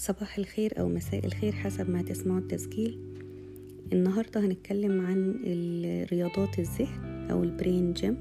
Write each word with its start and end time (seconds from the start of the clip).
صباح 0.00 0.38
الخير 0.38 0.80
أو 0.80 0.88
مساء 0.88 1.26
الخير 1.26 1.52
حسب 1.52 1.90
ما 1.90 2.02
تسمعوا 2.02 2.38
التسجيل. 2.38 2.98
النهاردة 3.92 4.40
هنتكلم 4.40 5.00
عن 5.00 5.34
رياضات 6.12 6.58
الذهن 6.58 7.28
أو 7.30 7.44
البرين 7.44 7.92
جيم 7.92 8.16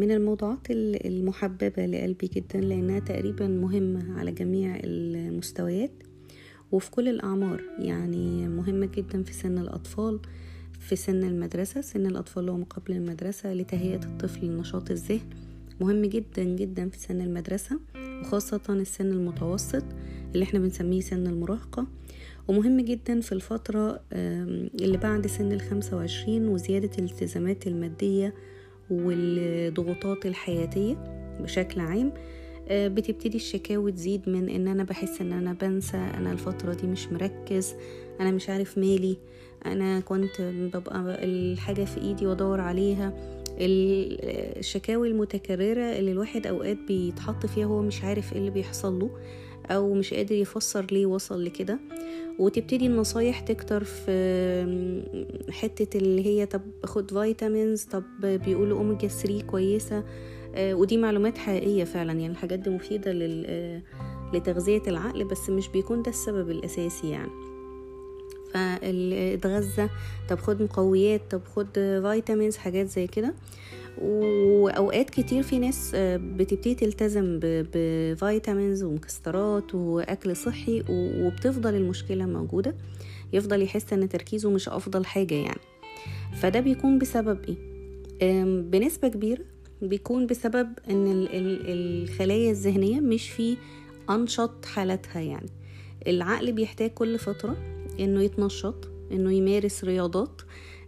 من 0.00 0.10
الموضوعات 0.10 0.70
المحببة 0.70 1.86
لقلبي 1.86 2.26
جدا 2.26 2.60
لأنها 2.60 2.98
تقريبا 2.98 3.46
مهمة 3.46 4.18
على 4.18 4.32
جميع 4.32 4.80
المستويات 4.84 5.92
وفي 6.72 6.90
كل 6.90 7.08
الأعمار. 7.08 7.62
يعني 7.78 8.48
مهمة 8.48 8.86
جدا 8.86 9.22
في 9.22 9.32
سن 9.32 9.58
الأطفال 9.58 10.20
في 10.80 10.96
سن 10.96 11.24
المدرسة. 11.24 11.80
سن 11.80 12.06
الأطفال 12.06 12.40
اللي 12.40 12.52
هو 12.52 12.62
قبل 12.70 12.92
المدرسة 12.92 13.54
لتهيئة 13.54 14.04
الطفل 14.04 14.46
لنشاط 14.46 14.90
الذهن. 14.90 15.28
مهم 15.80 16.02
جدا 16.02 16.44
جدا 16.44 16.88
في 16.88 16.98
سن 16.98 17.20
المدرسة. 17.20 17.80
وخاصة 18.22 18.60
السن 18.70 19.06
المتوسط 19.12 19.84
اللي 20.34 20.44
إحنا 20.44 20.58
بنسميه 20.58 21.00
سن 21.00 21.26
المراهقة. 21.26 21.86
ومهم 22.48 22.80
جدا 22.80 23.20
في 23.20 23.32
الفترة 23.32 24.00
اللي 24.12 24.98
بعد 24.98 25.26
سن 25.26 25.52
الخمسة 25.52 25.96
وعشرين 25.96 26.48
وزيادة 26.48 26.90
الالتزامات 26.98 27.66
المادية 27.66 28.34
والضغوطات 28.90 30.26
الحياتية 30.26 30.94
بشكل 31.40 31.80
عام 31.80 32.12
بتبتدي 32.70 33.36
الشكاوي 33.36 33.92
تزيد 33.92 34.28
من 34.28 34.48
إن 34.48 34.68
أنا 34.68 34.84
بحس 34.84 35.20
إن 35.20 35.32
أنا 35.32 35.52
بنسى 35.52 35.96
أنا 35.96 36.32
الفترة 36.32 36.74
دي 36.74 36.86
مش 36.86 37.06
مركز 37.06 37.74
أنا 38.20 38.30
مش 38.30 38.48
عارف 38.50 38.78
مالي 38.78 39.16
أنا 39.66 40.00
كنت 40.00 40.40
ببقى 40.40 41.24
الحاجة 41.24 41.84
في 41.84 42.00
إيدي 42.00 42.26
وأدور 42.26 42.60
عليها. 42.60 43.12
الشكاوي 43.60 45.08
المتكررة 45.08 45.98
اللي 45.98 46.12
الواحد 46.12 46.46
أوقات 46.46 46.78
بيتحط 46.88 47.46
فيها 47.46 47.66
هو 47.66 47.82
مش 47.82 48.04
عارف 48.04 48.32
إيه 48.32 48.38
اللي 48.38 48.50
بيحصل 48.50 48.98
له 48.98 49.10
أو 49.70 49.94
مش 49.94 50.14
قادر 50.14 50.34
يفسر 50.34 50.86
ليه 50.92 51.06
وصل 51.06 51.44
لكده. 51.44 51.78
وتبتدي 52.38 52.86
النصايح 52.86 53.40
تكتر 53.40 53.84
في 53.84 55.42
حتة 55.50 55.98
اللي 55.98 56.26
هي 56.26 56.46
طب 56.46 56.62
خد 56.84 57.10
vitamins 57.10 57.82
طب 57.84 58.04
بيقولوا 58.20 58.78
اوميجا 58.78 59.08
3 59.08 59.42
كويسة. 59.46 60.04
ودي 60.58 60.96
معلومات 60.96 61.38
حقيقية 61.38 61.84
فعلا. 61.84 62.12
يعني 62.12 62.32
الحاجات 62.32 62.58
دي 62.58 62.70
مفيدة 62.70 63.12
لتغذية 64.34 64.82
العقل 64.86 65.24
بس 65.24 65.50
مش 65.50 65.68
بيكون 65.68 66.02
ده 66.02 66.10
السبب 66.10 66.50
الأساسي 66.50 67.10
يعني. 67.10 67.30
فاتغذى 68.54 69.88
طب 70.28 70.38
خد 70.38 70.62
مقويات 70.62 71.20
طب 71.30 71.40
خد 71.56 71.68
vitamins 72.02 72.56
حاجات 72.56 72.86
زي 72.86 73.06
كده. 73.06 73.34
وأوقات 74.02 75.10
كتير 75.10 75.42
في 75.42 75.58
ناس 75.58 75.90
بتبتدي 75.96 76.74
تلتزم 76.74 77.38
ب 77.42 77.58
vitamins 77.58 78.82
ومكسرات 78.82 79.74
وأكل 79.74 80.36
صحي 80.36 80.84
وبتفضل 80.90 81.74
المشكلة 81.74 82.26
موجودة. 82.26 82.74
يفضل 83.32 83.62
يحس 83.62 83.92
إن 83.92 84.08
تركيزه 84.08 84.50
مش 84.50 84.68
أفضل 84.68 85.04
حاجة 85.06 85.34
يعني. 85.34 85.60
فده 86.40 86.60
بيكون 86.60 86.98
بسبب 86.98 87.38
إيه؟ 87.48 87.56
بنسبة 88.60 89.08
كبيرة 89.08 89.44
بيكون 89.82 90.26
بسبب 90.26 90.68
إن 90.90 91.28
الخلايا 91.32 92.50
الذهنية 92.50 93.00
مش 93.00 93.30
في 93.30 93.56
أنشط 94.10 94.64
حالتها 94.64 95.20
يعني. 95.20 95.50
العقل 96.06 96.52
بيحتاج 96.52 96.90
كل 96.90 97.18
فترة 97.18 97.56
إنه 98.00 98.22
يتنشط 98.22 98.88
إنه 99.12 99.32
يمارس 99.32 99.84
رياضات. 99.84 100.42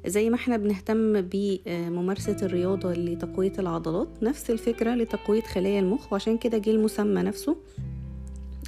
زي 0.06 0.30
ما 0.30 0.36
إحنا 0.36 0.56
بنهتم 0.56 1.20
بممارسة 1.20 2.36
الرياضة 2.42 2.92
لتقوية 2.92 3.52
العضلات 3.58 4.08
نفس 4.22 4.50
الفكرة 4.50 4.94
لتقوية 4.94 5.40
خلايا 5.42 5.80
المخ 5.80 6.12
وعشان 6.12 6.38
كده 6.38 6.58
جه 6.58 6.70
المسمى 6.70 7.22
نفسه 7.22 7.56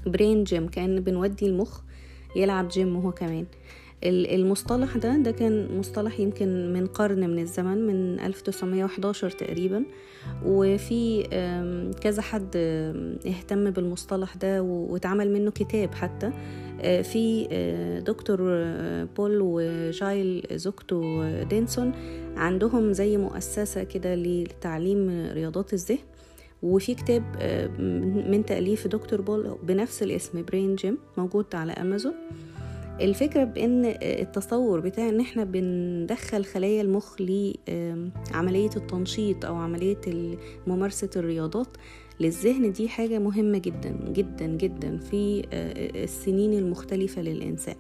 brain 0.06 0.44
gym 0.44 0.68
كأن 0.68 1.00
بنودي 1.00 1.46
المخ 1.46 1.80
يلعب 2.36 2.68
جيم 2.68 2.96
هو 2.96 3.12
كمان. 3.12 3.46
المصطلح 4.04 4.96
ده 4.96 5.16
ده 5.16 5.30
كان 5.30 5.78
مصطلح 5.78 6.20
يمكن 6.20 6.72
من 6.72 6.86
قرن 6.86 7.30
من 7.30 7.38
الزمن 7.38 7.86
من 7.86 8.20
1911 8.20 9.30
تقريبا. 9.30 9.84
وفي 10.44 11.22
كذا 12.00 12.22
حد 12.22 12.56
اهتم 13.26 13.70
بالمصطلح 13.70 14.36
ده 14.36 14.62
واتعمل 14.62 15.32
منه 15.32 15.50
كتاب 15.50 15.94
حتى. 15.94 16.32
في 16.82 17.46
دكتور 18.06 18.38
بول 19.16 19.38
وجايل 19.42 20.46
زوجته 20.52 21.24
دينسون 21.50 21.92
عندهم 22.36 22.92
زي 22.92 23.16
مؤسسة 23.16 23.84
كده 23.84 24.14
لتعليم 24.14 25.30
رياضات 25.32 25.72
الذهن. 25.72 25.98
وفي 26.62 26.94
كتاب 26.94 27.22
من 28.30 28.44
تأليف 28.46 28.86
دكتور 28.86 29.20
بول 29.20 29.56
بنفس 29.62 30.02
الاسم 30.02 30.42
brain 30.44 30.76
gym 30.76 30.98
موجود 31.18 31.46
على 31.54 31.72
أمازون. 31.72 32.14
الفكرة 33.00 33.44
بأن 33.44 33.84
التصور 34.02 34.80
بتاع 34.80 35.08
إن 35.08 35.20
إحنا 35.20 35.44
بندخل 35.44 36.44
خلايا 36.44 36.82
المخ 36.82 37.16
لعملية 37.20 38.70
التنشيط 38.76 39.44
أو 39.44 39.54
عملية 39.54 40.00
ممارسة 40.66 41.10
الرياضات 41.16 41.76
للذهن 42.20 42.72
دي 42.72 42.88
حاجة 42.88 43.18
مهمة 43.18 43.58
جدا 43.58 43.90
جدا 44.12 44.46
جدا 44.46 44.96
في 44.98 45.42
السنين 45.94 46.52
المختلفة 46.52 47.22
للإنسان. 47.22 47.76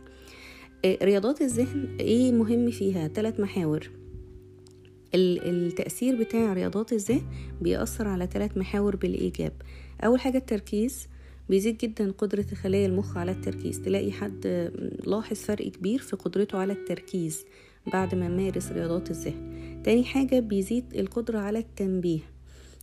رياضات 0.86 1.40
الذهن 1.42 1.96
إيه 2.00 2.32
مهم 2.32 2.70
فيها؟ 2.70 3.08
ثلاث 3.08 3.40
محاور. 3.40 3.90
التأثير 5.14 6.16
بتاع 6.16 6.52
رياضات 6.52 6.92
الذهن 6.92 7.22
بيأثر 7.60 8.08
على 8.08 8.26
ثلاث 8.26 8.56
محاور 8.56 8.96
بالإيجاب. 8.96 9.52
أول 10.04 10.20
حاجة 10.20 10.38
التركيز 10.38 11.08
بيزيد 11.48 11.78
جدا 11.78 12.10
قدرة 12.10 12.46
خلايا 12.62 12.86
المخ 12.86 13.16
على 13.16 13.30
التركيز. 13.30 13.80
تلاقي 13.80 14.12
حد 14.12 14.70
لاحظ 15.06 15.36
فرق 15.36 15.68
كبير 15.68 15.98
في 15.98 16.16
قدرته 16.16 16.58
على 16.58 16.72
التركيز 16.72 17.44
بعد 17.92 18.14
ما 18.14 18.28
مارس 18.28 18.72
رياضات 18.72 19.10
الذهن. 19.10 19.82
تاني 19.84 20.04
حاجة 20.04 20.40
بيزيد 20.40 20.84
القدرة 20.94 21.38
على 21.38 21.58
التنبيه. 21.58 22.20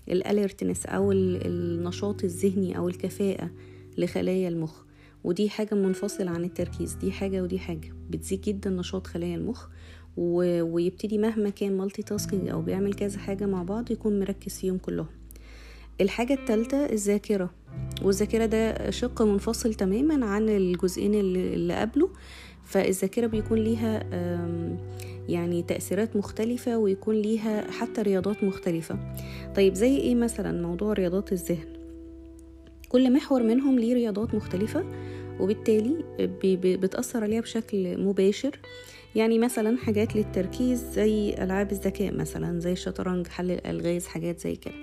ال 0.10 0.17
alertness 0.17 0.86
أو 0.86 1.12
النشاط 1.12 2.24
الذهني 2.24 2.78
أو 2.78 2.88
الكفاءة 2.88 3.50
لخلايا 3.98 4.50
المخ. 4.50 4.82
ودي 5.24 5.50
حاجة 5.50 5.76
منفصلة 5.76 6.32
عن 6.32 6.44
التركيز. 6.44 6.94
دي 6.94 7.12
حاجة 7.12 7.44
ودي 7.44 7.60
حاجة. 7.60 7.94
بتزيد 8.10 8.42
جدا 8.42 8.70
نشاط 8.70 9.08
خلايا 9.08 9.36
المخ 9.36 9.68
و... 10.18 10.62
ويبتدي 10.62 11.18
مهما 11.18 11.50
كان 11.50 11.78
multitasking 11.78 12.50
أو 12.50 12.62
بيعمل 12.62 12.94
كذا 12.94 13.20
حاجة 13.20 13.46
مع 13.46 13.64
بعض 13.64 13.92
يكون 13.92 14.20
مركز 14.20 14.54
فيهم 14.54 14.78
كلهم. 14.78 15.19
الحاجة 16.02 16.34
التالتة 16.34 16.86
الذاكرة 16.86 17.50
والذاكرة 18.02 18.46
ده 18.46 18.90
شق 18.92 19.22
منفصل 19.22 19.74
تماما 19.74 20.26
عن 20.26 20.50
الجزئين 20.50 21.14
اللي, 21.14 21.76
قبله. 21.76 22.10
فالذاكرة 22.66 23.28
بيكون 23.28 23.58
ليها 23.58 24.04
يعني 25.30 25.64
تأثيرات 25.64 26.16
مختلفة 26.16 26.78
ويكون 26.78 27.16
ليها 27.16 27.72
حتى 27.72 28.02
رياضات 28.02 28.44
مختلفة. 28.44 29.00
طيب 29.56 29.74
زي 29.74 29.98
إيه 29.98 30.16
مثلا؟ 30.16 30.62
موضوع 30.62 30.94
رياضات 30.94 31.32
الذهن. 31.32 31.74
كل 32.90 33.14
محور 33.14 33.44
منهم 33.44 33.80
ليه 33.80 33.94
رياضات 33.94 34.36
مختلفة 34.36 34.84
وبالتالي 35.40 36.04
بتأثر 36.78 37.24
عليها 37.24 37.42
بشكل 37.42 37.98
مباشر. 37.98 38.60
يعني 39.16 39.40
مثلا 39.40 39.78
حاجات 39.78 40.16
للتركيز 40.16 40.84
زي 40.94 41.34
ألعاب 41.34 41.72
الذكاء 41.72 42.14
مثلا 42.14 42.60
زي 42.60 42.72
الشطرنج 42.72 43.28
حل 43.28 43.52
الألغاز 43.52 44.06
حاجات 44.06 44.40
زي 44.40 44.56
كده. 44.56 44.74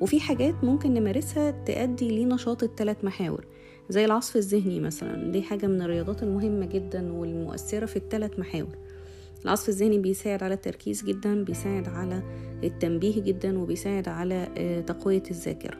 وفي 0.00 0.20
حاجات 0.20 0.54
ممكن 0.64 0.94
نمارسها 0.94 1.50
تأدي 1.50 2.24
لنشاط 2.24 2.62
الثلاث 2.62 3.04
محاور 3.04 3.44
زي 3.90 4.04
العصف 4.04 4.36
الذهني 4.36 4.80
مثلا 4.80 5.32
دي 5.32 5.42
حاجة 5.42 5.66
من 5.66 5.82
الرياضات 5.82 6.22
المهمة 6.22 6.66
جدا 6.66 7.12
والمؤثرة 7.12 7.86
في 7.86 7.96
الثلاث 7.96 8.38
محاور. 8.38 8.76
العصف 9.44 9.68
الذهني 9.68 9.98
بيساعد 9.98 10.42
على 10.42 10.54
التركيز 10.54 11.04
جدا 11.04 11.44
بيساعد 11.44 11.88
على 11.88 12.22
التنبيه 12.64 13.20
جدا 13.22 13.58
وبيساعد 13.58 14.08
على 14.08 14.48
تقوية 14.86 15.22
الذاكرة. 15.30 15.76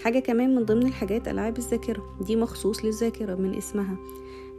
حاجة 0.00 0.18
كمان 0.18 0.54
من 0.54 0.64
ضمن 0.64 0.86
الحاجات 0.86 1.28
ألعاب 1.28 1.58
الذاكرة 1.58 2.02
دي 2.26 2.36
مخصوص 2.36 2.84
للذاكرة 2.84 3.34
من 3.34 3.56
اسمها 3.56 3.96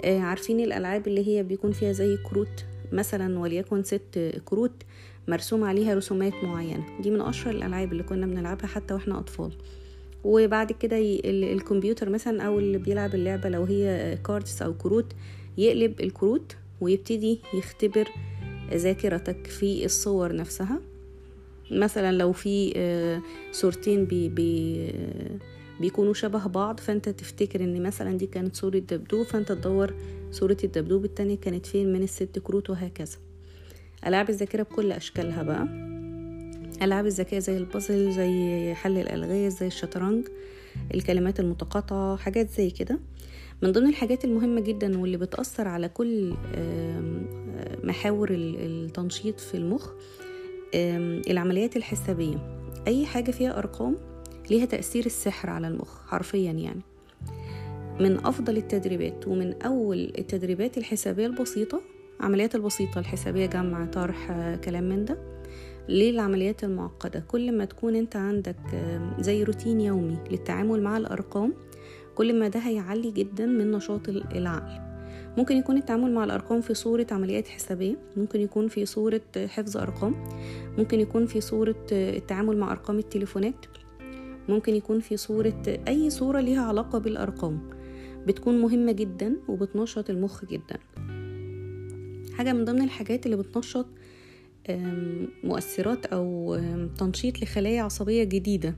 عارفين 0.06 0.60
الألعاب 0.60 1.08
اللي 1.08 1.28
هي 1.28 1.44
بيكون 1.44 1.72
فيها 1.72 1.92
زي 1.92 2.18
كروت 2.18 2.66
مثلا 2.92 3.40
وليكن 3.40 3.84
ست 3.84 4.34
كروت؟ 4.46 4.84
مرسوم 5.28 5.64
عليها 5.64 5.96
رسومات 5.96 6.34
معينة. 6.44 6.84
دي 7.02 7.12
من 7.12 7.22
أشهر 7.22 7.56
الألعاب 7.56 7.92
اللي 7.92 8.04
كنا 8.04 8.26
بنلعبها 8.26 8.68
حتى 8.68 8.94
وإحنا 8.94 9.20
أطفال. 9.20 9.52
وبعد 10.24 10.72
كده 10.72 10.98
الكمبيوتر 11.26 12.10
مثلا 12.10 12.44
أو 12.44 12.60
اللي 12.60 12.78
بيلعب 12.78 13.16
اللعبة 13.16 13.50
لو 13.50 13.64
هي 13.64 14.18
cards 14.26 14.62
أو 14.62 14.74
كروت 14.74 15.14
يقلب 15.58 16.02
الكروت 16.02 16.56
ويبتدي 16.82 17.40
يختبر 17.54 18.08
ذاكرتك 18.74 19.48
في 19.48 19.86
الصور 19.86 20.36
نفسها. 20.36 20.82
مثلا 21.72 22.18
لو 22.18 22.32
في 22.32 22.74
صورتين 23.52 24.06
بي 24.06 24.30
بي 24.30 24.92
بيكونوا 25.80 26.14
شبه 26.14 26.48
بعض 26.48 26.80
فأنت 26.80 27.10
تفتكر 27.10 27.64
إن 27.64 27.84
مثلا 27.84 28.18
دي 28.18 28.26
كانت 28.26 28.56
صورة 28.56 28.78
دبدوب 28.78 29.26
فأنت 29.26 29.52
تدور 29.52 29.94
صورة 30.32 30.58
الدبدوب 30.64 31.06
التانية 31.06 31.38
كانت 31.38 31.66
فين 31.66 31.94
من 31.94 32.04
الست 32.04 32.40
كروت 32.40 32.70
وهكذا. 32.70 33.18
ألعاب 34.06 34.30
الذاكرة 34.30 34.64
بكل 34.64 34.92
أشكالها 34.92 35.44
بقى. 35.44 35.68
ألعاب 36.82 37.06
الذكاء 37.06 37.40
زي 37.40 37.58
البازل 37.58 38.12
زي 38.12 38.74
حل 38.74 38.98
الألغاز 38.98 39.58
زي 39.58 39.68
الشطرنج 39.68 40.28
الكلمات 40.94 41.40
المتقاطعة 41.40 42.18
حاجات 42.18 42.50
زي 42.50 42.70
كده. 42.70 43.00
من 43.64 43.72
ضمن 43.72 43.88
الحاجات 43.88 44.26
المهمة 44.26 44.62
جدا 44.62 45.00
واللي 45.00 45.18
بتأثر 45.18 45.68
على 45.68 45.90
كل 45.90 46.34
محاور 47.84 48.30
التنشيط 48.32 49.40
في 49.40 49.58
المخ 49.58 49.90
العمليات 51.30 51.78
الحسابية. 51.78 52.62
أي 52.88 53.06
حاجة 53.06 53.32
فيها 53.32 53.58
أرقام 53.58 53.96
ليها 54.50 54.66
تأثير 54.66 55.06
السحر 55.06 55.50
على 55.50 55.68
المخ 55.68 56.08
حرفيا 56.08 56.52
يعني. 56.52 56.82
من 58.00 58.18
أفضل 58.26 58.58
التدريبات 58.58 59.28
ومن 59.28 59.62
أول 59.62 60.14
التدريبات 60.18 60.78
الحسابية 60.78 61.26
البسيطة 61.26 61.82
عمليات 62.20 62.56
البسيطة 62.56 63.00
الحسابية 63.00 63.46
جمع 63.46 63.86
طرح 63.86 64.32
كلام 64.64 64.84
من 64.84 65.06
ده 65.06 65.18
للعمليات 65.90 66.64
المعقدة. 66.64 67.24
كل 67.28 67.58
ما 67.58 67.66
تكون 67.66 67.96
انت 67.96 68.16
عندك 68.16 68.56
زي 69.20 69.44
روتين 69.44 69.82
يومي 69.82 70.18
للتعامل 70.32 70.84
مع 70.84 70.98
الأرقام 70.98 71.54
كل 72.16 72.40
ما 72.40 72.48
ده 72.48 72.60
هيعلي 72.60 73.12
جدا 73.12 73.46
من 73.46 73.72
نشاط 73.72 74.10
العقل. 74.10 74.88
ممكن 75.38 75.58
يكون 75.58 75.78
التعامل 75.78 76.14
مع 76.14 76.24
الأرقام 76.24 76.62
في 76.62 76.74
صورة 76.74 77.08
عمليات 77.12 77.48
حسابية 77.48 77.96
ممكن 78.18 78.42
يكون 78.42 78.68
في 78.68 78.86
صورة 78.86 79.22
حفظ 79.48 79.78
أرقام 79.78 80.16
ممكن 80.78 81.00
يكون 81.00 81.26
في 81.26 81.42
صورة 81.42 81.86
التعامل 81.92 82.58
مع 82.58 82.72
أرقام 82.72 83.00
التليفونات 83.00 83.66
ممكن 84.50 84.76
يكون 84.76 85.00
في 85.00 85.18
صورة 85.18 85.64
أي 85.88 86.10
صورة 86.10 86.40
ليها 86.40 86.62
علاقة 86.62 87.00
بالأرقام. 87.00 87.60
بتكون 88.28 88.62
مهمة 88.62 88.92
جدا 88.92 89.36
وبتنشط 89.48 90.10
المخ 90.10 90.46
جدا. 90.46 90.78
حاجة 92.38 92.54
من 92.54 92.66
ضمن 92.66 92.82
الحاجات 92.82 93.26
اللي 93.26 93.38
بتنشط 93.38 93.86
مؤثرات 95.44 96.06
أو 96.06 96.60
تنشيط 96.98 97.42
لخلايا 97.42 97.82
عصبية 97.82 98.24
جديدة. 98.24 98.76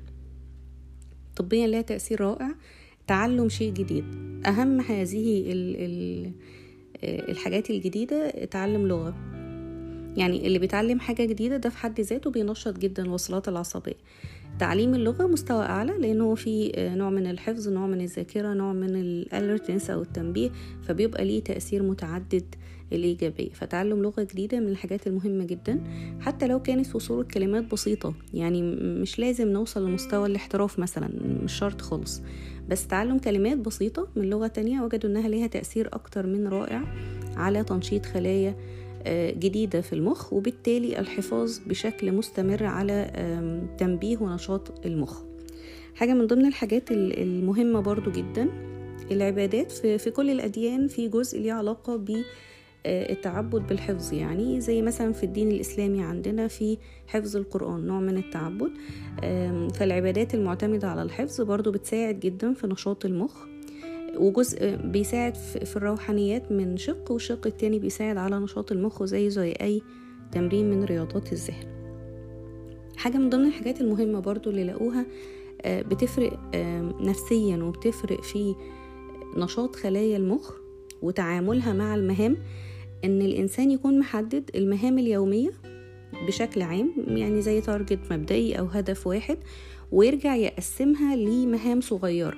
طبيا 1.36 1.68
لها 1.68 1.82
تأثير 1.82 2.22
رائع. 2.22 2.56
تعلم 3.08 3.50
شيء 3.50 3.74
جديد. 3.74 4.06
أهم 4.46 4.82
هذه 4.82 5.44
الحاجات 7.04 7.70
الجديدة 7.70 8.30
تعلم 8.30 8.88
لغة. 8.88 9.16
يعني 10.18 10.48
اللي 10.48 10.60
بيتعلم 10.60 11.00
حاجة 11.00 11.26
جديدة 11.26 11.58
ده 11.58 11.70
في 11.70 11.78
حد 11.78 12.02
ذاته 12.02 12.32
بينشط 12.32 12.78
جدا 12.78 13.04
الوصلات 13.04 13.48
العصبية. 13.48 13.98
تعليم 14.60 14.96
اللغة 14.96 15.28
مستوى 15.28 15.66
أعلى 15.66 15.92
لأنه 16.00 16.36
في 16.36 16.72
نوع 16.78 17.10
من 17.10 17.28
الحفظ 17.28 17.70
نوع 17.70 17.88
من 17.88 18.02
الذاكرة 18.02 18.54
نوع 18.54 18.74
من 18.74 18.96
الالرتنس 18.96 19.90
أو 19.90 20.02
التنبيه 20.02 20.50
فبيبقى 20.82 21.26
ليه 21.26 21.44
تأثير 21.44 21.84
متعدد 21.84 22.56
الإيجابية. 22.94 23.50
فتعلم 23.50 24.02
لغة 24.02 24.24
جديدة 24.24 24.60
من 24.60 24.70
الحاجات 24.70 25.08
المهمة 25.08 25.46
جدا. 25.46 25.84
حتى 26.20 26.48
لو 26.48 26.62
كانت 26.62 26.86
في 26.86 27.00
صورة 27.00 27.24
كلمات 27.24 27.72
بسيطة 27.72 28.14
يعني 28.34 28.62
مش 29.02 29.20
لازم 29.20 29.48
نوصل 29.48 29.88
لمستوى 29.88 30.28
الاحتراف 30.28 30.80
مثلا 30.80 31.10
مش 31.44 31.54
شرط 31.54 31.82
خالص. 31.82 32.22
بس 32.70 32.88
تعلم 32.88 33.18
كلمات 33.18 33.58
بسيطة 33.58 34.08
من 34.16 34.30
لغة 34.30 34.48
تانية 34.48 34.82
وجدوا 34.82 35.10
إنها 35.10 35.28
ليها 35.28 35.48
تأثير 35.48 35.88
أكتر 35.94 36.28
من 36.28 36.48
رائع 36.48 36.84
على 37.36 37.64
تنشيط 37.64 38.06
خلايا 38.06 38.56
جديدة 39.38 39.82
في 39.82 39.94
المخ 39.94 40.34
وبالتالي 40.34 41.00
الحفاظ 41.00 41.60
بشكل 41.60 42.12
مستمر 42.12 42.64
على 42.64 43.12
تنبيه 43.78 44.18
ونشاط 44.18 44.86
المخ. 44.86 45.22
حاجة 45.96 46.14
من 46.14 46.28
ضمن 46.28 46.46
الحاجات 46.46 46.92
المهمة 46.92 47.80
برضو 47.80 48.12
جدا 48.12 48.50
العبادات. 49.12 49.72
في 49.72 50.12
كل 50.12 50.30
الأديان 50.30 50.88
في 50.88 51.08
جزء 51.08 51.40
ليه 51.40 51.54
علاقة 51.54 51.96
ب 51.96 52.16
التعبد 52.86 53.68
بالحفظ. 53.68 54.14
يعني 54.14 54.62
زي 54.62 54.82
مثلا 54.82 55.14
في 55.14 55.24
الدين 55.24 55.52
الإسلامي 55.52 56.04
عندنا 56.04 56.48
في 56.48 56.78
حفظ 57.08 57.38
القرآن 57.38 57.86
نوع 57.86 58.00
من 58.00 58.18
التعبد. 58.18 58.72
فالعبادات 59.74 60.34
المعتمدة 60.36 60.88
على 60.88 61.02
الحفظ 61.02 61.42
برضو 61.42 61.72
بتساعد 61.72 62.20
جدا 62.20 62.54
في 62.54 62.68
نشاط 62.68 63.06
المخ 63.06 63.46
وجزء 64.18 64.76
بيساعد 64.76 65.36
في 65.36 65.76
الروحانيات 65.76 66.52
من 66.52 66.78
شق 66.78 67.12
والشق 67.12 67.48
التاني 67.48 67.80
بيساعد 67.80 68.18
على 68.18 68.40
نشاط 68.40 68.72
المخ 68.72 69.04
زي 69.04 69.30
زي 69.30 69.52
أي 69.52 69.82
تمرين 70.32 70.70
من 70.70 70.84
رياضات 70.84 71.34
الذهن. 71.34 71.80
حاجة 72.98 73.18
من 73.18 73.30
ضمن 73.30 73.46
الحاجات 73.46 73.82
المهمة 73.82 74.20
برضو 74.20 74.50
اللي 74.50 74.64
لقوها 74.64 75.06
بتفرق 75.68 76.40
نفسيا 77.02 77.58
وبتفرق 77.58 78.22
في 78.24 78.56
نشاط 79.38 79.76
خلايا 79.76 80.18
المخ 80.18 80.52
وتعاملها 81.02 81.74
مع 81.74 81.96
المهام. 81.96 82.38
إن 83.06 83.22
الإنسان 83.22 83.72
يكون 83.72 84.00
محدد 84.00 84.50
المهام 84.56 85.00
اليومية 85.00 85.52
بشكل 86.28 86.62
عام 86.62 86.94
يعني 87.08 87.42
زي 87.42 87.62
تارجت 87.62 88.00
مبدئي 88.12 88.60
أو 88.60 88.66
هدف 88.66 89.08
واحد 89.08 89.38
ويرجع 89.92 90.36
يقسمها 90.36 91.16
لمهام 91.16 91.82
صغيرة. 91.82 92.38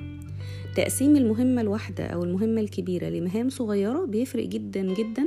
تقسيم 0.75 1.15
المهمة 1.15 1.61
الواحدة 1.61 2.03
أو 2.03 2.23
المهمة 2.23 2.61
الكبيرة 2.61 3.09
لمهام 3.09 3.49
صغيرة 3.49 4.05
بيفرق 4.05 4.45
جدا 4.45 4.81
جدا 4.81 5.25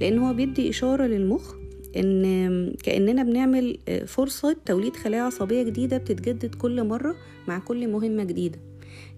لأن 0.00 0.18
هو 0.18 0.34
بيدي 0.34 0.70
إشارة 0.70 1.06
للمخ 1.06 1.54
إن 1.96 2.74
كأننا 2.82 3.22
بنعمل 3.22 3.78
فرصة 4.06 4.56
توليد 4.66 4.96
خلايا 4.96 5.22
عصبية 5.22 5.62
جديدة 5.62 5.96
بتتجدد 5.96 6.54
كل 6.54 6.84
مرة 6.84 7.16
مع 7.48 7.58
كل 7.58 7.88
مهمة 7.88 8.24
جديدة. 8.24 8.58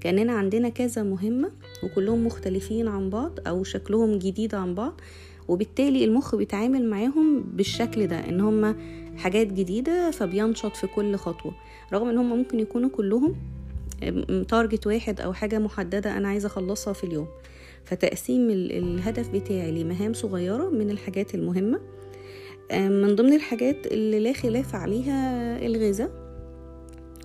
كأننا 0.01 0.33
عندنا 0.33 0.69
كذا 0.69 1.03
مهمة 1.03 1.51
وكلهم 1.83 2.27
مختلفين 2.27 2.89
عن 2.89 3.11
بعض 3.11 3.39
أو 3.47 3.65
شكلهم 3.65 4.19
جديد 4.19 4.55
عن 4.55 4.75
بعض 4.75 5.01
وبالتالي 5.49 6.05
المخ 6.05 6.35
بيتعامل 6.35 6.91
معاهم 6.91 7.43
بالشكل 7.43 8.07
ده 8.07 8.29
إن 8.29 8.41
هم 8.41 8.77
حاجات 9.17 9.47
جديدة 9.53 10.11
فبينشط 10.11 10.77
في 10.77 10.87
كل 10.87 11.17
خطوة. 11.17 11.55
رغم 11.93 12.09
إن 12.09 12.19
هم 12.19 12.39
ممكن 12.39 12.61
يكونوا 12.61 12.91
كلهم 12.91 13.35
تارجت 14.49 14.87
واحد 14.87 15.21
أو 15.21 15.33
حاجة 15.33 15.59
محددة 15.59 16.17
أنا 16.17 16.29
عايزة 16.29 16.47
أخلصها 16.47 16.93
في 16.93 17.05
اليوم. 17.05 17.27
فتقسيم 17.85 18.51
الهدف 18.51 19.29
بتاعي 19.31 19.83
لمهام 19.83 20.13
صغيرة 20.13 20.71
من 20.71 20.91
الحاجات 20.91 21.35
المهمة 21.35 21.81
من 22.73 23.15
ضمن 23.17 23.33
الحاجات 23.33 23.87
اللي 23.87 24.21
لا 24.21 24.33
خلاف 24.33 24.75
عليها 24.75 25.67
الغذاء 25.67 26.11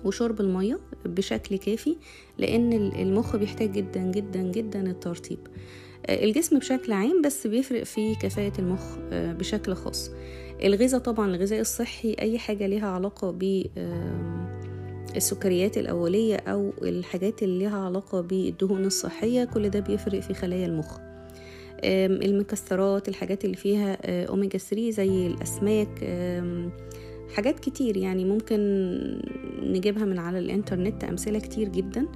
وشرب 0.04 0.40
المية 0.40 0.78
بشكل 1.04 1.56
كافي 1.56 1.96
لأن 2.38 2.72
المخ 2.72 3.36
بيحتاج 3.36 3.72
جدا 3.72 4.00
جدا 4.00 4.42
جدا 4.42 4.90
الترطيب. 4.90 5.38
الجسم 6.10 6.58
بشكل 6.58 6.92
عام 6.92 7.22
بس 7.22 7.46
بيفرق 7.46 7.82
في 7.84 8.14
كفاءة 8.14 8.52
المخ 8.58 8.82
بشكل 9.12 9.74
خاص. 9.74 10.10
الغذاء 10.64 11.00
طبعا 11.00 11.34
الغذاء 11.34 11.60
الصحي 11.60 12.16
أي 12.20 12.38
حاجة 12.38 12.66
ليها 12.66 12.86
علاقة 12.88 13.30
ب 13.30 13.66
السكريات 15.16 15.78
الأولية 15.78 16.36
أو 16.36 16.72
الحاجات 16.82 17.42
اللي 17.42 17.58
ليها 17.58 17.78
علاقة 17.78 18.20
بالدهون 18.20 18.84
الصحية 18.84 19.44
كل 19.44 19.68
ده 19.68 19.80
بيفرق 19.80 20.20
في 20.20 20.34
خلايا 20.34 20.66
المخ. 20.66 20.98
المكسرات 21.84 23.08
الحاجات 23.08 23.44
اللي 23.44 23.56
فيها 23.56 23.98
أوميجا 24.26 24.58
3 24.58 24.90
زي 24.90 25.26
الأسماك 25.26 25.88
حاجات 27.34 27.60
كتير 27.60 27.96
يعني 27.96 28.24
ممكن 28.24 28.58
نجيبها 29.62 30.04
من 30.04 30.18
على 30.18 30.38
الإنترنت 30.38 31.04
أمثلة 31.04 31.38
كتير 31.38 31.68
جدا. 31.68 32.06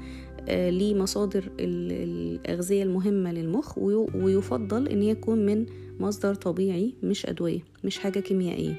لمصادر 0.50 1.50
الأغذية 1.60 2.82
المهمة 2.82 3.32
للمخ 3.32 3.78
ويفضل 4.14 4.88
إن 4.88 5.02
يكون 5.02 5.46
من 5.46 5.66
مصدر 6.00 6.34
طبيعي 6.34 6.94
مش 7.02 7.26
أدوية 7.26 7.60
مش 7.84 7.98
حاجة 7.98 8.20
كيميائية. 8.20 8.74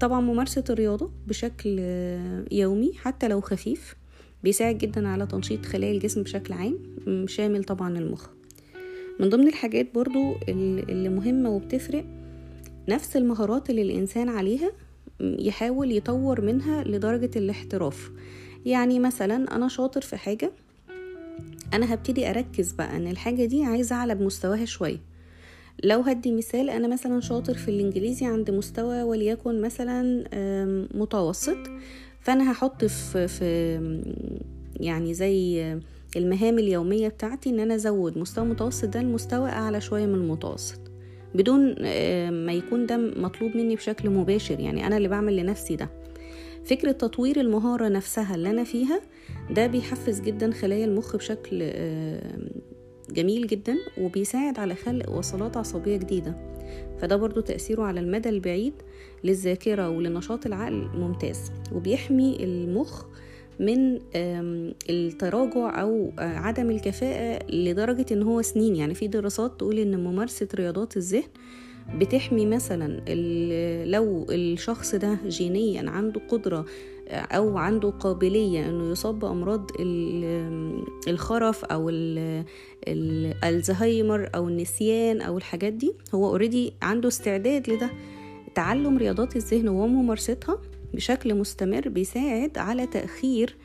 طبعا 0.00 0.20
ممارسة 0.20 0.64
الرياضة 0.70 1.10
بشكل 1.26 1.78
يومي 2.52 2.92
حتى 2.96 3.28
لو 3.28 3.40
خفيف 3.40 3.96
بيساعد 4.44 4.78
جدا 4.78 5.08
على 5.08 5.26
تنشيط 5.26 5.66
خلايا 5.66 5.92
الجسم 5.92 6.22
بشكل 6.22 6.54
عام 6.54 6.78
شامل 7.26 7.64
طبعا 7.64 7.98
المخ. 7.98 8.26
من 9.20 9.28
ضمن 9.28 9.48
الحاجات 9.48 9.94
برضو 9.94 10.34
اللي 10.48 11.08
مهمة 11.08 11.50
وبتفرق 11.50 12.04
نفس 12.88 13.16
المهارات 13.16 13.70
اللي 13.70 13.82
الإنسان 13.82 14.28
عليها 14.28 14.72
يحاول 15.20 15.92
يطور 15.92 16.40
منها 16.40 16.84
لدرجة 16.84 17.30
الاحتراف. 17.36 18.10
يعني 18.66 18.98
مثلا 18.98 19.56
أنا 19.56 19.68
شاطر 19.68 20.00
في 20.00 20.16
حاجة 20.16 20.50
أنا 21.74 21.94
هبتدي 21.94 22.30
أركز 22.30 22.72
بقى 22.72 22.96
أن 22.96 23.06
الحاجة 23.06 23.44
دي 23.44 23.64
عايزة 23.64 23.96
أعلى 23.96 24.14
بمستواها 24.14 24.64
شوية. 24.64 24.98
لو 25.84 26.00
هدي 26.00 26.32
مثال 26.32 26.70
أنا 26.70 26.88
مثلا 26.88 27.20
شاطر 27.20 27.54
في 27.54 27.68
الإنجليزي 27.68 28.26
عند 28.26 28.50
مستوى 28.50 29.02
وليكن 29.02 29.60
مثلا 29.60 30.24
متوسط 30.94 31.56
فأنا 32.20 32.52
هحط 32.52 32.84
في, 32.84 33.28
في 33.28 33.44
يعني 34.80 35.14
زي 35.14 35.62
المهام 36.16 36.58
اليومية 36.58 37.08
بتاعتي 37.08 37.50
إن 37.50 37.60
أنا 37.60 37.74
أزود 37.74 38.18
مستوى 38.18 38.44
متوسط 38.44 38.88
ده 38.88 39.02
لمستوى 39.02 39.48
أعلى 39.50 39.80
شوية 39.80 40.06
من 40.06 40.14
المتوسط. 40.14 40.80
بدون 41.34 41.74
ما 42.44 42.52
يكون 42.52 42.86
ده 42.86 42.96
مطلوب 42.96 43.56
مني 43.56 43.76
بشكل 43.76 44.10
مباشر 44.10 44.60
يعني 44.60 44.86
أنا 44.86 44.96
اللي 44.96 45.08
بعمل 45.08 45.36
لنفسي 45.36 45.76
ده. 45.76 45.88
فكرة 46.64 46.92
تطوير 46.92 47.40
المهارة 47.40 47.88
نفسها 47.88 48.34
اللي 48.34 48.50
أنا 48.50 48.64
فيها 48.64 49.00
ده 49.50 49.66
بيحفز 49.66 50.20
جدا 50.20 50.50
خلايا 50.50 50.84
المخ 50.84 51.16
بشكل 51.16 51.70
جميل 53.10 53.46
جدا 53.46 53.76
وبيساعد 53.98 54.58
على 54.58 54.74
خلق 54.74 55.10
وصلات 55.10 55.56
عصبية 55.56 55.96
جديدة. 55.96 56.36
فده 56.98 57.16
برضو 57.16 57.40
تأثيره 57.40 57.82
على 57.82 58.00
المدى 58.00 58.28
البعيد 58.28 58.72
للذاكرة 59.24 59.88
ولنشاط 59.90 60.46
العقل 60.46 60.88
ممتاز. 60.94 61.38
وبيحمي 61.72 62.44
المخ 62.44 63.04
من 63.60 63.98
التراجع 64.90 65.80
أو 65.82 66.12
عدم 66.18 66.70
الكفاءة 66.70 67.50
لدرجة 67.52 68.06
إن 68.12 68.22
هو 68.22 68.42
سنين. 68.42 68.76
يعني 68.76 68.94
في 68.94 69.06
دراسات 69.08 69.58
تقول 69.58 69.78
إن 69.78 70.04
ممارسة 70.04 70.48
رياضات 70.54 70.96
الذهن 70.96 71.28
بتحمي 71.94 72.46
مثلا 72.46 73.00
لو 73.84 74.26
الشخص 74.30 74.94
ده 74.94 75.18
جينيا 75.26 75.90
عنده 75.90 76.20
قدرة 76.28 76.64
أو 77.10 77.58
عنده 77.58 77.90
قابلية 77.90 78.68
أنه 78.68 78.90
يصاب 78.90 79.18
بأمراض 79.18 79.70
الخرف 81.08 81.64
أو 81.64 81.90
الزهايمر 83.44 84.30
أو 84.34 84.48
النسيان 84.48 85.20
أو 85.20 85.38
الحاجات 85.38 85.72
دي 85.72 85.94
هو 86.14 86.26
اوريدي 86.26 86.72
عنده 86.82 87.08
استعداد 87.08 87.70
لده. 87.70 87.90
تعلم 88.54 88.98
رياضات 88.98 89.36
الذهن 89.36 89.68
وممارستها 89.68 90.58
بشكل 90.94 91.34
مستمر 91.34 91.88
بيساعد 91.88 92.58
على 92.58 92.86
تأخير 92.86 93.56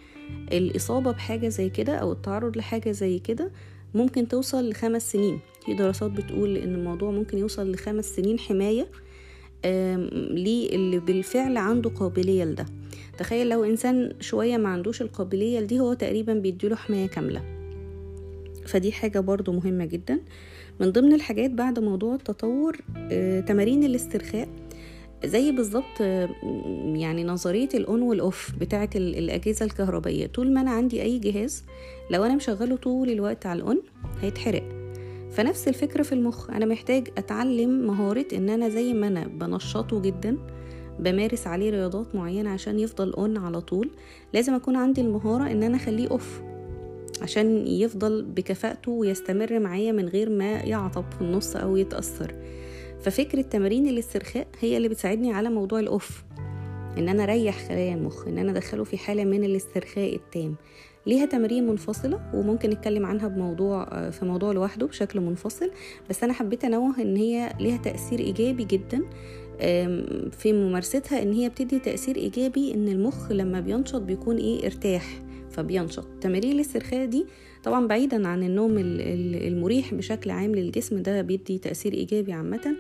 الإصابة 0.51 1.11
بحاجة 1.11 1.47
زي 1.47 1.69
كده 1.69 1.95
أو 1.95 2.11
التعرض 2.11 2.57
لحاجة 2.57 2.91
زي 2.91 3.19
كده. 3.19 3.51
ممكن 3.93 4.27
توصل 4.27 4.69
لخمس 4.69 5.12
سنين. 5.12 5.39
في 5.65 5.74
دراسات 5.74 6.12
بتقول 6.12 6.58
إن 6.58 6.75
الموضوع 6.75 7.12
ممكن 7.12 7.38
يوصل 7.38 7.72
لخمس 7.72 8.05
سنين 8.05 8.39
حماية 8.39 8.88
للي 9.65 11.00
بالفعل 11.00 11.58
عنده 11.58 11.89
قابلية 11.89 12.43
لده. 12.43 12.65
تخيل 13.17 13.50
لو 13.50 13.63
إنسان 13.63 14.13
شوية 14.19 14.58
ما 14.58 14.69
عندوش 14.69 15.01
القابلية 15.01 15.60
لدي 15.60 15.79
هو 15.79 15.93
تقريبا 15.93 16.34
بيديله 16.34 16.75
حماية 16.75 17.08
كاملة. 17.08 17.41
فدي 18.65 18.91
حاجة 18.91 19.19
برضو 19.19 19.51
مهمة 19.51 19.86
جدا. 19.86 20.19
من 20.79 20.91
ضمن 20.91 21.13
الحاجات 21.13 21.51
بعد 21.51 21.79
موضوع 21.79 22.15
التطور 22.15 22.77
تمارين 23.48 23.84
الاسترخاء. 23.84 24.50
زي 25.25 25.51
بالظبط 25.51 26.01
يعني 26.95 27.23
نظرية 27.23 27.69
الأون 27.73 28.01
والأوف 28.01 28.51
بتاعة 28.59 28.89
الأجهزة 28.95 29.65
الكهربائية. 29.65 30.27
طول 30.27 30.53
ما 30.53 30.61
أنا 30.61 30.71
عندي 30.71 31.01
أي 31.01 31.19
جهاز 31.19 31.63
لو 32.11 32.23
أنا 32.23 32.35
مشغله 32.35 32.75
طول 32.75 33.09
الوقت 33.09 33.45
على 33.45 33.57
الأون 33.57 33.81
هيتحرق. 34.21 34.63
فنفس 35.31 35.67
الفكرة 35.67 36.03
في 36.03 36.13
المخ. 36.13 36.49
أنا 36.49 36.65
محتاج 36.65 37.07
أتعلم 37.17 37.88
مهارة 37.88 38.25
إن 38.33 38.49
أنا 38.49 38.69
زي 38.69 38.93
ما 38.93 39.07
أنا 39.07 39.27
بنشطه 39.27 40.01
جدا 40.01 40.38
بمارس 40.99 41.47
عليه 41.47 41.69
رياضات 41.69 42.15
معينة 42.15 42.49
عشان 42.49 42.79
يفضل 42.79 43.13
أون 43.13 43.38
على 43.38 43.61
طول 43.61 43.89
لازم 44.33 44.53
أكون 44.53 44.75
عندي 44.75 45.01
المهارة 45.01 45.51
إن 45.51 45.63
أنا 45.63 45.75
أخليه 45.77 46.07
أوف 46.11 46.41
عشان 47.21 47.67
يفضل 47.67 48.25
بكفاءته 48.25 48.91
ويستمر 48.91 49.59
معايا 49.59 49.91
من 49.91 50.07
غير 50.07 50.29
ما 50.29 50.51
يعطب 50.51 51.05
في 51.11 51.21
النص 51.21 51.55
أو 51.55 51.77
يتأثر. 51.77 52.35
ففكرة 53.01 53.41
تمارين 53.41 53.88
الاسترخاء 53.88 54.48
هي 54.60 54.77
اللي 54.77 54.89
بتساعدني 54.89 55.34
على 55.34 55.50
موضوع 55.50 55.79
الأوف 55.79 56.24
إن 56.98 57.10
أنا 57.10 57.24
أريح 57.24 57.68
خلايا 57.68 57.96
المخ 57.96 58.27
إن 58.27 58.38
أنا 58.38 58.51
أدخله 58.51 58.84
في 58.84 58.98
حالة 58.98 59.24
من 59.25 59.44
الاسترخاء 59.44 60.15
التام. 60.15 60.56
ليها 61.08 61.25
تمارين 61.25 61.68
منفصلة 61.68 62.20
وممكن 62.34 62.70
نتكلم 62.70 63.06
عنها 63.06 63.27
بموضوع 63.27 64.10
في 64.10 64.25
موضوع 64.25 64.51
لوحده 64.51 64.86
بشكل 64.88 65.20
منفصل 65.20 65.72
بس 66.10 66.24
أنا 66.24 66.34
حبيت 66.34 66.65
أنوه 66.65 67.01
إن 67.01 67.15
هي 67.15 67.53
ليها 67.60 67.77
تأثير 67.77 68.20
إيجابي 68.20 68.63
جدا 68.63 69.01
في 70.32 70.53
ممارستها 70.53 71.22
إن 71.22 71.34
هي 71.34 71.50
بتدي 71.50 71.79
تأثير 71.79 72.15
إيجابي 72.15 72.74
إن 72.74 72.88
المخ 72.88 73.32
لما 73.32 73.60
بينشط 73.60 74.01
بيكون 74.01 74.38
إيه 74.38 74.65
ارتاح 74.65 75.22
فبينشط. 75.50 76.08
تمارين 76.22 76.51
الاسترخاء 76.51 77.06
دي 77.06 77.25
طبعا 77.63 77.87
بعيدا 77.87 78.27
عن 78.27 78.43
النوم 78.43 78.75
المريح 78.77 79.93
بشكل 79.93 80.29
عام 80.29 80.55
للجسم 80.55 81.01
ده 81.01 81.21
بيدي 81.21 81.57
تأثير 81.57 81.93
إيجابي 81.93 82.33
عامة. 82.33 82.75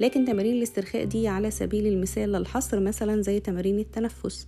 لكن 0.00 0.24
تمارين 0.24 0.56
الاسترخاء 0.56 1.04
دي 1.04 1.28
على 1.28 1.50
سبيل 1.50 1.86
المثال 1.86 2.32
للحصر 2.32 2.80
مثلا 2.80 3.22
زي 3.22 3.40
تمارين 3.40 3.78
التنفس 3.78 4.46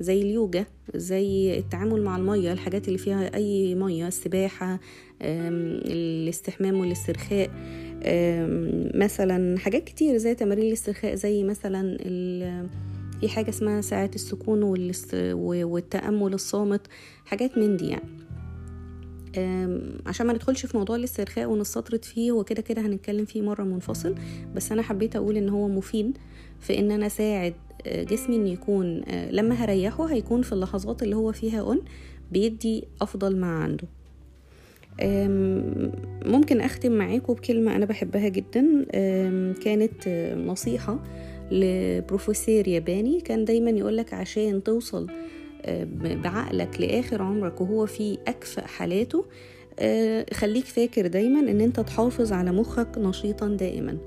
زي 0.00 0.22
اليوجا 0.22 0.66
زي 0.94 1.58
التعامل 1.58 2.02
مع 2.02 2.16
المية 2.16 2.52
الحاجات 2.52 2.88
اللي 2.88 2.98
فيها 2.98 3.34
أي 3.34 3.74
مية 3.74 4.08
السباحة 4.08 4.80
الاستحمام 5.22 6.80
والاسترخاء 6.80 7.50
مثلا 8.94 9.58
حاجات 9.58 9.84
كتير 9.84 10.16
زي 10.16 10.34
تمارين 10.34 10.66
الاسترخاء 10.66 11.14
زي 11.14 11.44
مثلا 11.44 11.96
في 13.20 13.28
حاجة 13.28 13.48
اسمها 13.50 13.80
ساعة 13.80 14.10
السكون 14.14 14.62
والتأمل 15.64 16.34
الصامت 16.34 16.80
حاجات 17.24 17.58
من 17.58 17.76
دي 17.76 17.86
يعني. 17.88 18.17
عشان 20.06 20.26
ما 20.26 20.32
ندخلش 20.32 20.66
في 20.66 20.76
موضوع 20.76 20.96
الاسترخاء 20.96 21.50
ونستطرد 21.50 22.04
فيه 22.04 22.32
وكده 22.32 22.62
كده 22.62 22.82
هنتكلم 22.82 23.24
فيه 23.24 23.42
مرة 23.42 23.62
منفصل. 23.64 24.14
بس 24.54 24.72
أنا 24.72 24.82
حبيت 24.82 25.16
أقول 25.16 25.36
إن 25.36 25.48
هو 25.48 25.68
مفيد 25.68 26.18
في 26.60 26.78
إن 26.78 26.90
أنا 26.90 27.06
أساعد 27.06 27.54
جسمي 27.86 28.36
إن 28.36 28.46
يكون 28.46 29.02
لما 29.30 29.54
هريحه 29.54 30.04
هيكون 30.04 30.42
في 30.42 30.52
اللحظات 30.52 31.02
اللي 31.02 31.16
هو 31.16 31.32
فيها 31.32 31.60
أون 31.60 31.80
بيدي 32.32 32.84
أفضل 33.00 33.36
ما 33.36 33.46
عنده. 33.46 33.88
ممكن 36.30 36.60
أختم 36.60 36.92
معاكم 36.92 37.32
بكلمة 37.34 37.76
أنا 37.76 37.84
بحبها 37.86 38.28
جدا. 38.28 38.86
كانت 39.64 40.08
نصيحة 40.46 40.98
لبروفيسور 41.50 42.68
ياباني. 42.68 43.20
كان 43.20 43.44
دايما 43.44 43.70
يقولك 43.70 44.14
عشان 44.14 44.62
توصل 44.62 45.06
بعقلك 45.94 46.80
لآخر 46.80 47.22
عمرك 47.22 47.60
وهو 47.60 47.86
في 47.86 48.18
أكفأ 48.28 48.66
حالاته 48.66 49.24
خليك 50.32 50.64
فاكر 50.64 51.06
دايما 51.06 51.40
إن 51.40 51.60
أنت 51.60 51.80
تحافظ 51.80 52.32
على 52.32 52.52
مخك 52.52 52.98
نشيطا 52.98 53.48
دائما. 53.48 53.98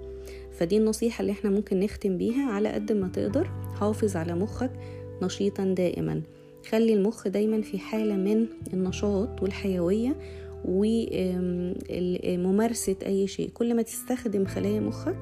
فدي 0.51 0.77
النصيحة 0.77 1.21
اللي 1.21 1.31
إحنا 1.31 1.49
ممكن 1.49 1.79
نختم 1.79 2.17
بيها 2.17 2.51
على 2.51 2.69
قد 2.69 2.91
ما 2.91 3.07
تقدر 3.07 3.49
حافظ 3.79 4.15
على 4.15 4.35
مخك 4.35 4.71
نشيطا 5.21 5.63
دائما. 5.65 6.21
خلي 6.69 6.93
المخ 6.93 7.27
دايما 7.27 7.61
في 7.61 7.79
حالة 7.79 8.15
من 8.15 8.45
النشاط 8.73 9.41
والحيوية 9.41 10.15
وممارسة 12.35 12.95
أي 13.05 13.27
شيء. 13.27 13.49
كل 13.53 13.75
ما 13.75 13.81
تستخدم 13.81 14.45
خلايا 14.45 14.79
مخك 14.79 15.17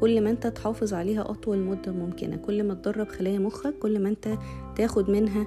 كل 0.00 0.20
ما 0.20 0.30
أنت 0.30 0.46
تحافظ 0.46 0.94
عليها 0.94 1.30
أطول 1.30 1.58
مدة 1.58 1.92
ممكنة. 1.92 2.36
كل 2.36 2.62
ما 2.62 2.74
تدرب 2.74 3.08
خلايا 3.08 3.38
مخك 3.38 3.74
كل 3.78 3.98
ما 3.98 4.08
أنت 4.08 4.28
تاخد 4.76 5.10
منها 5.10 5.46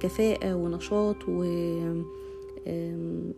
كفاءة 0.00 0.54
ونشاط 0.54 1.16
و 1.28 1.42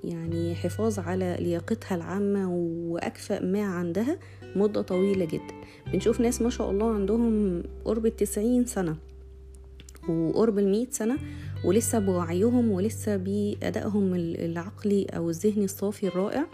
يعني 0.04 0.54
حفاظ 0.54 0.98
على 0.98 1.36
لياقتها 1.40 1.94
العامة 1.94 2.50
وأكفأ 2.88 3.44
ما 3.44 3.62
عندها 3.64 4.18
مدة 4.56 4.82
طويلة 4.82 5.24
جدا. 5.24 5.54
بنشوف 5.92 6.20
ناس 6.20 6.42
ما 6.42 6.50
شاء 6.50 6.70
الله 6.70 6.94
عندهم 6.94 7.62
قرب 7.84 8.06
التسعين 8.06 8.64
سنة 8.64 8.96
وقرب 10.08 10.58
المية 10.58 10.86
سنة 10.90 11.16
ولسه 11.64 11.98
بوعيهم 11.98 12.70
ولسه 12.70 13.16
بأدائهم 13.16 14.14
العقلي 14.14 15.04
أو 15.04 15.30
الذهني 15.30 15.64
الصافي 15.64 16.08
الرائع. 16.08 16.46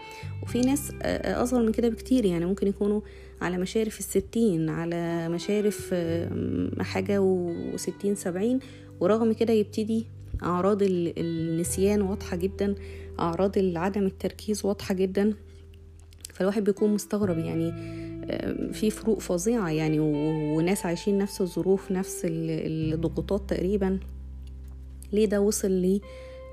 وفي 0.43 0.61
ناس 0.61 0.91
أصغر 1.25 1.61
من 1.61 1.71
كده 1.71 1.89
بكتير 1.89 2.25
يعني 2.25 2.45
ممكن 2.45 2.67
يكونوا 2.67 3.01
على 3.41 3.57
مشارف 3.57 3.99
الستين 3.99 4.69
على 4.69 5.29
مشارف 5.29 5.95
حاجة 6.79 7.21
وستين 7.21 8.15
سبعين. 8.15 8.59
ورغم 9.03 9.33
كده 9.33 9.53
يبتدي 9.53 10.05
أعراض 10.43 10.77
النسيان 10.83 12.01
واضحة 12.01 12.37
جدا 12.37 12.75
أعراض 13.19 13.51
عدم 13.57 14.05
التركيز 14.05 14.65
واضحة 14.65 14.93
جدا. 14.93 15.33
فالواحد 16.33 16.63
بيكون 16.63 16.93
مستغرب 16.93 17.37
يعني 17.37 17.71
في 18.73 18.89
فروق 18.89 19.19
فظيعة 19.19 19.69
يعني 19.69 19.99
وناس 19.99 20.85
عايشين 20.85 21.17
نفس 21.17 21.41
الظروف 21.41 21.91
نفس 21.91 22.21
الضغوطات 22.25 23.49
تقريبا. 23.49 23.99
ليه 25.13 25.25
ده 25.25 25.41
وصل 25.41 25.99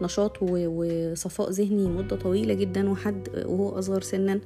لنشاط 0.00 0.36
وصفاء 0.42 1.50
ذهني 1.50 1.88
مدة 1.88 2.16
طويلة 2.16 2.54
جدا 2.54 2.90
وحد 2.90 3.28
وهو 3.46 3.78
أصغر 3.78 4.00
سنا 4.00 4.40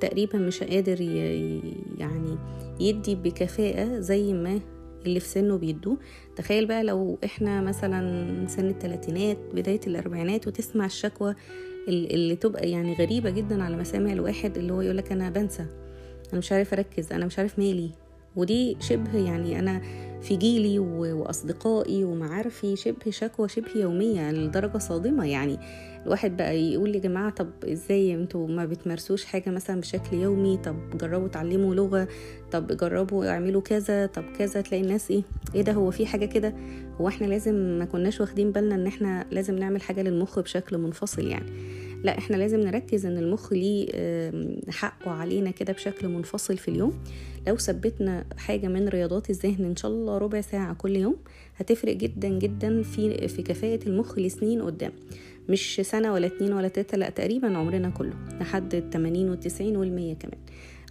تقريبا 0.00 0.38
مش 0.38 0.62
قادر 0.62 1.00
يعني 1.98 2.38
يدي 2.80 3.14
بكفاءة 3.14 3.98
زي 4.00 4.32
ما 4.32 4.60
اللي 5.06 5.20
في 5.20 5.26
سنه 5.28 5.56
بيدوه. 5.58 5.98
تخيل 6.36 6.66
بقى 6.66 6.84
لو 6.84 7.18
إحنا 7.24 7.60
مثلا 7.60 8.46
سن 8.46 8.68
الثلاثينات 8.68 9.38
بداية 9.54 9.80
الأربعينات 9.86 10.46
وتسمع 10.48 10.86
الشكوى 10.86 11.34
اللي 11.88 12.36
تبقى 12.36 12.70
يعني 12.70 12.94
غريبة 12.94 13.30
جدا 13.30 13.62
على 13.62 13.76
مسامع 13.76 14.12
الواحد 14.12 14.58
اللي 14.58 14.72
هو 14.72 14.80
يقولك 14.80 15.12
أنا 15.12 15.30
بنسى 15.30 15.66
أنا 16.32 16.38
مش 16.38 16.52
عارف 16.52 16.72
أركز 16.72 17.12
أنا 17.12 17.26
مش 17.26 17.38
عارف 17.38 17.58
مالي. 17.58 17.90
ودي 18.36 18.76
شبه 18.80 19.18
يعني 19.18 19.58
أنا 19.58 19.82
في 20.22 20.36
جيلي 20.36 20.78
وأصدقائي 20.78 22.04
ومعارفي 22.04 22.76
شبه 22.76 23.10
شكوى 23.10 23.48
شبه 23.48 23.68
يومية 23.76 24.32
لدرجة 24.32 24.78
صادمة 24.78 25.26
يعني. 25.26 25.58
الواحد 26.06 26.36
بقى 26.36 26.58
يقول 26.60 26.94
يا 26.94 27.00
جماعة 27.00 27.30
طب 27.30 27.50
إزاي 27.64 28.14
أنتوا 28.14 28.48
ما 28.48 28.64
بتمارسوش 28.64 29.24
حاجة 29.24 29.50
مثلا 29.50 29.80
بشكل 29.80 30.16
يومي؟ 30.16 30.56
طب 30.56 30.76
جربوا 30.98 31.28
تعلموا 31.28 31.74
لغة 31.74 32.08
طب 32.52 32.66
جربوا 32.76 33.26
اعملوا 33.26 33.60
كذا 33.60 34.06
طب 34.06 34.24
كذا 34.38 34.60
تلاقي 34.60 34.82
الناس 34.84 35.10
إيه؟ 35.10 35.22
إيه 35.54 35.62
ده؟ 35.62 35.72
هو 35.72 35.90
في 35.90 36.06
حاجة 36.06 36.26
كده؟ 36.26 36.54
هو 37.00 37.08
إحنا 37.08 37.26
لازم 37.26 37.54
ما 37.54 37.84
كناش 37.84 38.20
واخدين 38.20 38.52
بالنا 38.52 38.74
إن 38.74 38.86
إحنا 38.86 39.26
لازم 39.30 39.58
نعمل 39.58 39.82
حاجة 39.82 40.02
للمخ 40.02 40.38
بشكل 40.38 40.78
منفصل 40.78 41.26
يعني. 41.26 41.46
لا 42.02 42.18
إحنا 42.18 42.36
لازم 42.36 42.60
نركز 42.60 43.06
إن 43.06 43.18
المخ 43.18 43.52
ليه 43.52 43.86
حقه 44.70 45.10
علينا 45.10 45.50
كده 45.50 45.72
بشكل 45.72 46.08
منفصل 46.08 46.56
في 46.56 46.68
اليوم. 46.68 46.92
لو 47.46 47.56
ثبتنا 47.56 48.24
حاجة 48.36 48.68
من 48.68 48.88
رياضات 48.88 49.30
الذهن 49.30 49.64
إن 49.64 49.76
شاء 49.76 49.90
الله 49.90 50.18
ربع 50.18 50.40
ساعة 50.40 50.74
كل 50.74 50.96
يوم 50.96 51.16
هتفرق 51.56 51.96
جدا 51.96 52.28
جدا 52.28 52.82
في 52.82 53.28
في 53.28 53.42
كفاءة 53.42 53.88
المخ 53.88 54.18
لسنين 54.18 54.62
قدام. 54.62 54.92
مش 55.48 55.80
سنة 55.84 56.12
ولا 56.12 56.26
اتنين 56.26 56.52
ولا 56.52 56.68
تلاتة 56.68 56.98
لا 56.98 57.10
تقريبا 57.10 57.56
عمرنا 57.58 57.90
كله 57.90 58.14
لحد 58.40 58.74
التمانين 58.74 59.30
والتسعين 59.30 59.76
والمية 59.76 60.14
كمان. 60.14 60.38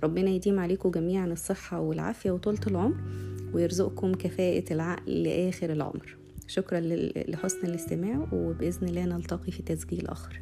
ربنا 0.03 0.29
يديم 0.29 0.59
عليكم 0.59 0.91
جميعا 0.91 1.25
الصحة 1.25 1.79
والعافية 1.79 2.31
وطولة 2.31 2.59
العمر 2.67 2.97
ويرزقكم 3.53 4.13
كفاءة 4.13 4.73
العقل 4.73 5.23
لآخر 5.23 5.71
العمر. 5.71 6.17
شكرا 6.47 6.79
لحسن 7.27 7.67
الاستماع 7.67 8.27
وبإذن 8.33 8.87
الله 8.87 9.05
نلتقي 9.05 9.51
في 9.51 9.63
تسجيل 9.63 10.07
آخر. 10.07 10.41